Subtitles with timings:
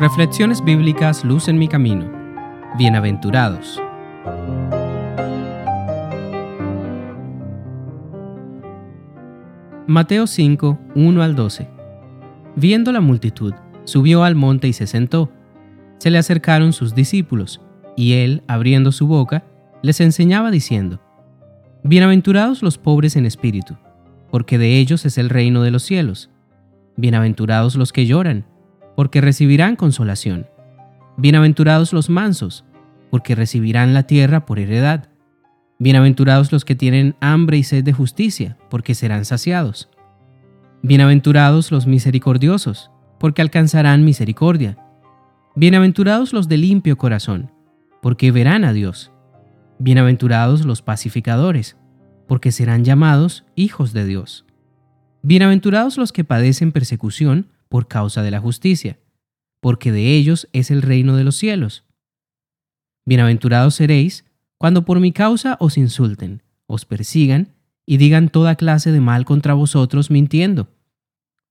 [0.00, 2.08] Reflexiones bíblicas Luz en mi camino.
[2.78, 3.82] Bienaventurados.
[9.88, 11.68] Mateo 5, 1 al 12.
[12.54, 15.32] Viendo la multitud, subió al monte y se sentó.
[15.98, 17.60] Se le acercaron sus discípulos,
[17.96, 19.44] y él, abriendo su boca,
[19.82, 21.00] les enseñaba diciendo,
[21.82, 23.76] Bienaventurados los pobres en espíritu,
[24.30, 26.30] porque de ellos es el reino de los cielos.
[26.98, 28.44] Bienaventurados los que lloran,
[28.96, 30.48] porque recibirán consolación.
[31.16, 32.64] Bienaventurados los mansos,
[33.12, 35.08] porque recibirán la tierra por heredad.
[35.78, 39.88] Bienaventurados los que tienen hambre y sed de justicia, porque serán saciados.
[40.82, 44.76] Bienaventurados los misericordiosos, porque alcanzarán misericordia.
[45.54, 47.52] Bienaventurados los de limpio corazón,
[48.02, 49.12] porque verán a Dios.
[49.78, 51.76] Bienaventurados los pacificadores,
[52.26, 54.47] porque serán llamados hijos de Dios.
[55.22, 58.98] Bienaventurados los que padecen persecución por causa de la justicia,
[59.60, 61.84] porque de ellos es el reino de los cielos.
[63.04, 64.24] Bienaventurados seréis
[64.58, 67.48] cuando por mi causa os insulten, os persigan
[67.84, 70.68] y digan toda clase de mal contra vosotros mintiendo.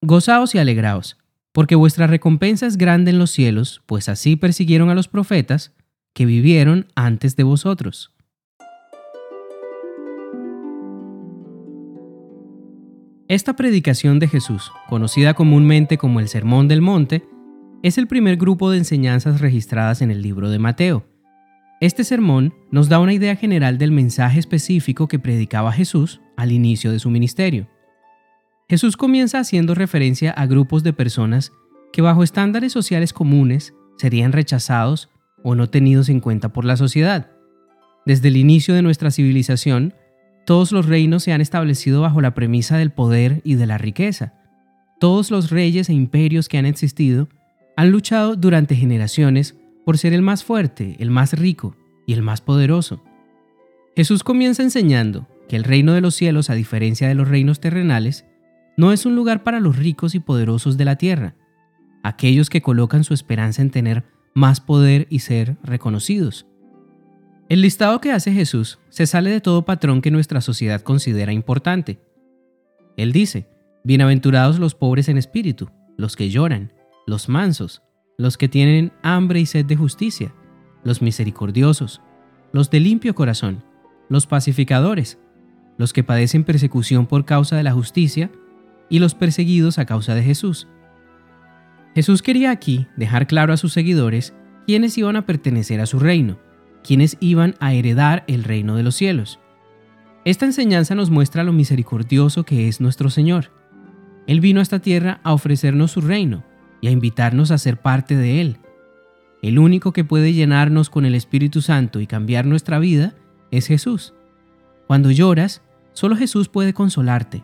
[0.00, 1.16] Gozaos y alegraos,
[1.50, 5.72] porque vuestra recompensa es grande en los cielos, pues así persiguieron a los profetas
[6.12, 8.12] que vivieron antes de vosotros.
[13.28, 17.28] Esta predicación de Jesús, conocida comúnmente como el Sermón del Monte,
[17.82, 21.06] es el primer grupo de enseñanzas registradas en el libro de Mateo
[21.78, 26.90] este sermón nos da una idea general del mensaje específico que predicaba Jesús al inicio
[26.90, 27.68] de su ministerio.
[28.66, 31.52] Jesús comienza haciendo referencia a grupos de personas
[31.92, 35.10] que bajo estándares sociales comunes serían rechazados
[35.42, 37.30] o no tenidos en cuenta por la sociedad.
[38.06, 39.92] Desde el inicio de nuestra civilización,
[40.46, 44.32] todos los reinos se han establecido bajo la premisa del poder y de la riqueza.
[45.00, 47.28] Todos los reyes e imperios que han existido
[47.76, 52.40] han luchado durante generaciones por ser el más fuerte, el más rico y el más
[52.40, 53.02] poderoso.
[53.96, 58.24] Jesús comienza enseñando que el reino de los cielos, a diferencia de los reinos terrenales,
[58.76, 61.34] no es un lugar para los ricos y poderosos de la tierra,
[62.04, 66.46] aquellos que colocan su esperanza en tener más poder y ser reconocidos.
[67.48, 72.00] El listado que hace Jesús se sale de todo patrón que nuestra sociedad considera importante.
[72.96, 73.46] Él dice,
[73.84, 76.72] Bienaventurados los pobres en espíritu, los que lloran,
[77.06, 77.82] los mansos,
[78.18, 80.34] los que tienen hambre y sed de justicia,
[80.82, 82.02] los misericordiosos,
[82.52, 83.62] los de limpio corazón,
[84.08, 85.20] los pacificadores,
[85.78, 88.32] los que padecen persecución por causa de la justicia
[88.88, 90.66] y los perseguidos a causa de Jesús.
[91.94, 94.34] Jesús quería aquí dejar claro a sus seguidores
[94.66, 96.38] quiénes iban a pertenecer a su reino,
[96.86, 99.40] quiénes iban a heredar el reino de los cielos.
[100.24, 103.52] Esta enseñanza nos muestra lo misericordioso que es nuestro Señor.
[104.26, 106.44] Él vino a esta tierra a ofrecernos su reino,
[106.80, 108.58] y a invitarnos a ser parte de Él.
[109.42, 113.14] El único que puede llenarnos con el Espíritu Santo y cambiar nuestra vida
[113.50, 114.14] es Jesús.
[114.86, 117.42] Cuando lloras, solo Jesús puede consolarte.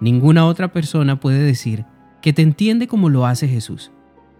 [0.00, 1.84] Ninguna otra persona puede decir
[2.22, 3.90] que te entiende como lo hace Jesús.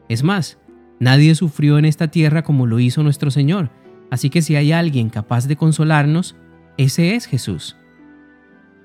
[0.09, 0.59] Es más,
[0.99, 3.71] nadie sufrió en esta tierra como lo hizo nuestro Señor,
[4.11, 6.37] así que si hay alguien capaz de consolarnos,
[6.77, 7.77] ese es Jesús.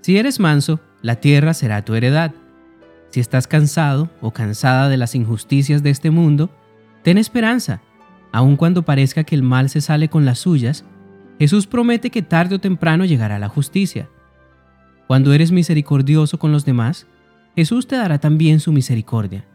[0.01, 2.33] Si eres manso, la tierra será tu heredad.
[3.09, 6.49] Si estás cansado o cansada de las injusticias de este mundo,
[7.03, 7.81] ten esperanza.
[8.31, 10.83] Aun cuando parezca que el mal se sale con las suyas,
[11.39, 14.09] Jesús promete que tarde o temprano llegará la justicia.
[15.07, 17.07] Cuando eres misericordioso con los demás,
[17.55, 19.45] Jesús te dará también su misericordia.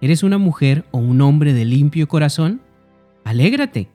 [0.00, 2.60] ¿Eres una mujer o un hombre de limpio corazón?
[3.24, 3.90] Alégrate.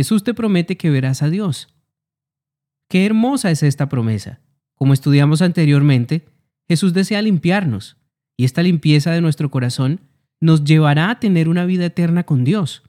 [0.00, 1.68] Jesús te promete que verás a Dios.
[2.88, 4.40] Qué hermosa es esta promesa.
[4.74, 6.26] Como estudiamos anteriormente,
[6.66, 7.98] Jesús desea limpiarnos,
[8.34, 10.00] y esta limpieza de nuestro corazón
[10.40, 12.82] nos llevará a tener una vida eterna con Dios.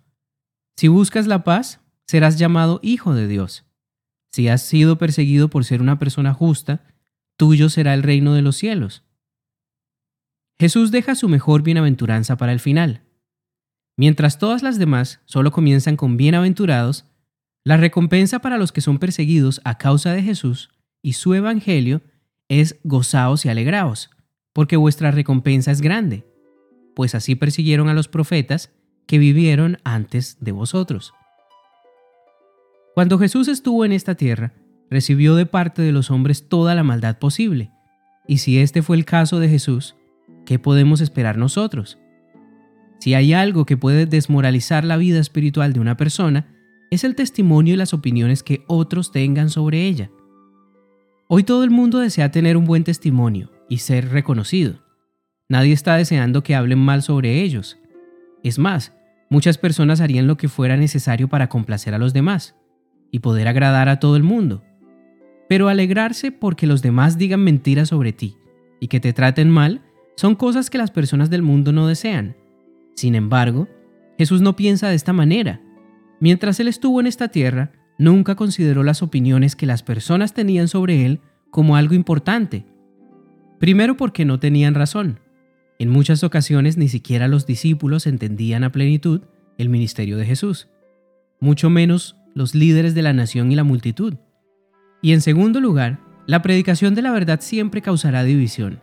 [0.77, 3.65] Si buscas la paz, serás llamado hijo de Dios.
[4.31, 6.85] Si has sido perseguido por ser una persona justa,
[7.35, 9.03] tuyo será el reino de los cielos.
[10.61, 13.03] Jesús deja su mejor bienaventuranza para el final.
[14.01, 17.05] Mientras todas las demás solo comienzan con bienaventurados,
[17.63, 20.71] la recompensa para los que son perseguidos a causa de Jesús
[21.03, 22.01] y su evangelio
[22.49, 24.09] es gozaos y alegraos
[24.53, 26.25] porque vuestra recompensa es grande,
[26.95, 28.71] pues así persiguieron a los profetas
[29.05, 31.13] que vivieron antes de vosotros.
[32.95, 34.51] Cuando Jesús estuvo en esta tierra,
[34.89, 37.69] recibió de parte de los hombres toda la maldad posible,
[38.27, 39.95] y si este fue el caso de Jesús,
[40.47, 41.99] ¿qué podemos esperar nosotros?
[43.01, 46.45] Si hay algo que puede desmoralizar la vida espiritual de una persona,
[46.91, 50.11] es el testimonio y las opiniones que otros tengan sobre ella.
[51.27, 54.83] Hoy todo el mundo desea tener un buen testimonio y ser reconocido.
[55.49, 57.79] Nadie está deseando que hablen mal sobre ellos,
[58.43, 58.93] Es más,
[59.31, 62.55] muchas personas harían lo que fuera necesario para complacer a los demás
[63.09, 64.63] y poder agradar a todo el mundo.
[65.49, 68.37] Pero alegrarse porque los demás digan mentiras sobre ti
[68.79, 69.81] y que te traten mal
[70.15, 72.35] son cosas que las personas del mundo no desean.
[72.95, 73.67] Sin embargo,
[74.17, 75.61] Jesús no piensa de esta manera.
[76.19, 81.05] Mientras Él estuvo en esta tierra, nunca consideró las opiniones que las personas tenían sobre
[81.05, 82.65] Él como algo importante.
[83.59, 85.19] Primero porque no tenían razón.
[85.79, 89.21] En muchas ocasiones ni siquiera los discípulos entendían a plenitud
[89.57, 90.67] el ministerio de Jesús,
[91.39, 94.15] mucho menos los líderes de la nación y la multitud.
[95.01, 98.79] Y en segundo lugar, la predicación de la verdad siempre causará división.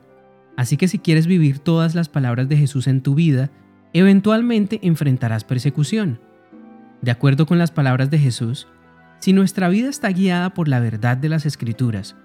[0.56, 3.50] Así que si quieres vivir todas las palabras de Jesús en tu vida,
[3.93, 6.20] eventualmente enfrentarás persecución.
[7.02, 8.67] De acuerdo con las palabras de Jesús,
[9.20, 12.17] si nuestra vida está guiada por la verdad de las Escrituras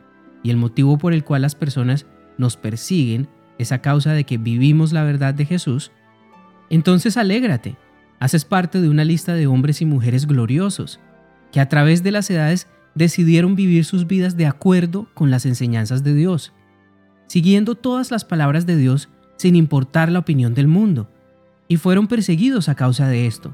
[0.44, 2.06] y el motivo por el cual las personas
[2.38, 3.28] nos persiguen
[3.58, 5.92] es a causa de que vivimos la verdad de Jesús,
[6.70, 7.78] entonces alégrate,
[8.20, 11.00] haces parte de una lista de hombres y mujeres gloriosos
[11.52, 16.04] que a través de las edades decidieron vivir sus vidas de acuerdo con las enseñanzas
[16.04, 16.54] de Dios
[17.34, 21.10] siguiendo todas las palabras de Dios sin importar la opinión del mundo,
[21.74, 23.52] y fueron perseguidos a causa de esto.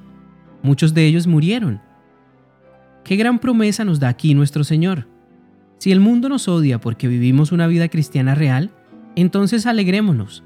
[0.62, 1.80] Muchos de ellos murieron.
[3.06, 5.08] Qué gran promesa nos da aquí nuestro Señor.
[5.78, 8.72] Si el mundo nos odia porque vivimos una vida cristiana real,
[9.16, 10.44] entonces alegrémonos,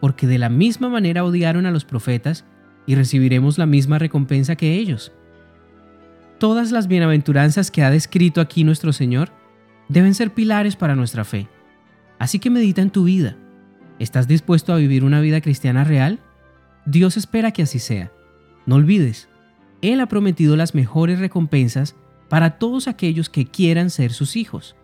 [0.00, 2.44] porque de la misma manera odiaron a los profetas
[2.86, 5.10] y recibiremos la misma recompensa que ellos.
[6.38, 9.32] Todas las bienaventuranzas que ha descrito aquí nuestro Señor
[9.88, 11.48] deben ser pilares para nuestra fe.
[12.20, 13.36] Así que medita en tu vida.
[13.98, 16.20] ¿Estás dispuesto a vivir una vida cristiana real?
[16.86, 18.12] Dios espera que así sea.
[18.64, 19.28] No olvides,
[19.82, 21.96] Él ha prometido las mejores recompensas
[22.28, 24.76] para todos aquellos que quieran ser sus hijos.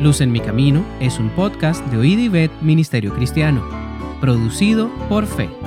[0.00, 3.62] Luz en mi camino es un podcast de Oíd Ministerio Cristiano,
[4.20, 5.61] producido por Fe.